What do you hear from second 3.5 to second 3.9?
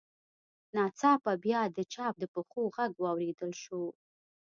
شو